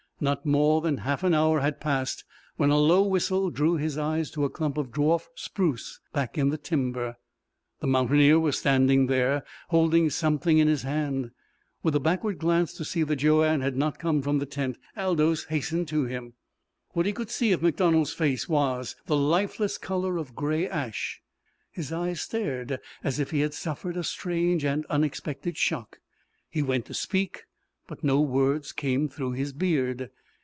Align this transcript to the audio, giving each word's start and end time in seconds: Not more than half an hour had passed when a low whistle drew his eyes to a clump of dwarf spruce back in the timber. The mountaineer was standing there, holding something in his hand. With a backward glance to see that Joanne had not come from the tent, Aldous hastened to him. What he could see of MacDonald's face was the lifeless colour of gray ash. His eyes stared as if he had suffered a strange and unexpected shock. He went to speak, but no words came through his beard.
Not 0.23 0.45
more 0.45 0.81
than 0.81 0.97
half 0.97 1.23
an 1.23 1.33
hour 1.33 1.61
had 1.61 1.79
passed 1.81 2.25
when 2.55 2.69
a 2.69 2.77
low 2.77 3.01
whistle 3.01 3.49
drew 3.49 3.77
his 3.77 3.97
eyes 3.97 4.29
to 4.31 4.45
a 4.45 4.51
clump 4.51 4.77
of 4.77 4.91
dwarf 4.91 5.25
spruce 5.33 5.99
back 6.13 6.37
in 6.37 6.49
the 6.49 6.59
timber. 6.59 7.17
The 7.79 7.87
mountaineer 7.87 8.39
was 8.39 8.59
standing 8.59 9.07
there, 9.07 9.41
holding 9.69 10.11
something 10.11 10.59
in 10.59 10.67
his 10.67 10.83
hand. 10.83 11.31
With 11.81 11.95
a 11.95 11.99
backward 11.99 12.37
glance 12.37 12.71
to 12.75 12.85
see 12.85 13.01
that 13.01 13.15
Joanne 13.15 13.61
had 13.61 13.75
not 13.75 13.97
come 13.97 14.21
from 14.21 14.37
the 14.37 14.45
tent, 14.45 14.77
Aldous 14.95 15.45
hastened 15.45 15.87
to 15.87 16.05
him. 16.05 16.33
What 16.91 17.07
he 17.07 17.13
could 17.13 17.31
see 17.31 17.51
of 17.51 17.63
MacDonald's 17.63 18.13
face 18.13 18.47
was 18.47 18.95
the 19.07 19.17
lifeless 19.17 19.79
colour 19.79 20.17
of 20.17 20.35
gray 20.35 20.69
ash. 20.69 21.19
His 21.71 21.91
eyes 21.91 22.21
stared 22.21 22.79
as 23.03 23.19
if 23.19 23.31
he 23.31 23.39
had 23.39 23.55
suffered 23.55 23.97
a 23.97 24.03
strange 24.03 24.63
and 24.65 24.85
unexpected 24.85 25.57
shock. 25.57 25.97
He 26.47 26.61
went 26.61 26.85
to 26.85 26.93
speak, 26.93 27.45
but 27.87 28.03
no 28.05 28.21
words 28.21 28.71
came 28.71 29.09
through 29.09 29.31
his 29.33 29.51
beard. 29.51 30.09